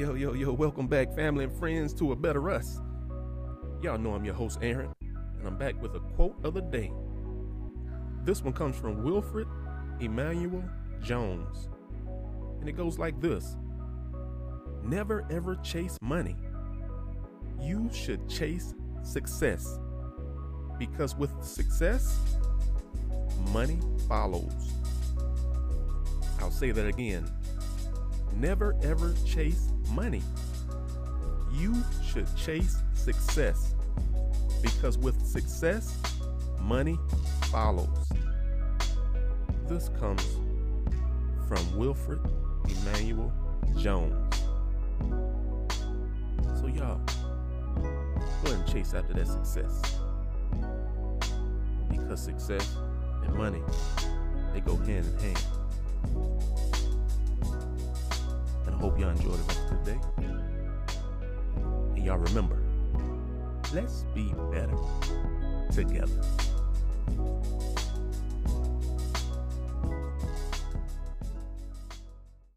Yo, 0.00 0.14
yo, 0.14 0.32
yo, 0.32 0.50
welcome 0.50 0.86
back, 0.86 1.14
family 1.14 1.44
and 1.44 1.52
friends, 1.52 1.92
to 1.92 2.12
A 2.12 2.16
Better 2.16 2.48
Us. 2.48 2.80
Y'all 3.82 3.98
know 3.98 4.14
I'm 4.14 4.24
your 4.24 4.32
host, 4.32 4.58
Aaron, 4.62 4.90
and 5.02 5.46
I'm 5.46 5.58
back 5.58 5.78
with 5.82 5.94
a 5.94 6.00
quote 6.00 6.42
of 6.42 6.54
the 6.54 6.62
day. 6.62 6.90
This 8.24 8.42
one 8.42 8.54
comes 8.54 8.76
from 8.76 9.04
Wilfred 9.04 9.46
Emmanuel 10.00 10.64
Jones, 11.02 11.68
and 12.60 12.66
it 12.66 12.78
goes 12.78 12.98
like 12.98 13.20
this 13.20 13.58
Never 14.82 15.26
ever 15.30 15.56
chase 15.56 15.98
money. 16.00 16.36
You 17.60 17.90
should 17.92 18.26
chase 18.26 18.72
success, 19.02 19.78
because 20.78 21.14
with 21.14 21.44
success, 21.44 22.18
money 23.52 23.78
follows. 24.08 24.72
I'll 26.40 26.50
say 26.50 26.70
that 26.70 26.86
again. 26.86 27.30
Never 28.32 28.74
ever 28.82 29.14
chase 29.26 29.70
money. 29.90 30.22
You 31.52 31.74
should 32.04 32.26
chase 32.36 32.76
success 32.94 33.74
because 34.62 34.98
with 34.98 35.24
success, 35.24 35.96
money 36.60 36.98
follows. 37.50 38.08
This 39.68 39.88
comes 40.00 40.26
from 41.48 41.76
Wilfred 41.76 42.20
Emmanuel 42.68 43.32
Jones. 43.78 44.36
So, 46.60 46.66
y'all, 46.66 47.00
go 48.44 48.52
and 48.52 48.66
chase 48.66 48.94
after 48.94 49.14
that 49.14 49.26
success 49.26 49.98
because 51.88 52.22
success 52.22 52.76
and 53.24 53.34
money 53.34 53.62
they 54.52 54.60
go 54.60 54.76
hand 54.76 55.06
in 55.06 55.18
hand. 55.18 55.59
hope 58.80 58.98
y'all 58.98 59.10
enjoy 59.10 59.28
the 59.28 59.42
rest 59.42 59.60
of 59.70 59.84
the 59.84 59.92
day. 59.92 60.00
And 61.96 62.04
y'all 62.04 62.16
remember, 62.16 62.56
let's 63.74 64.04
be 64.14 64.32
better 64.50 64.76
together. 65.70 66.22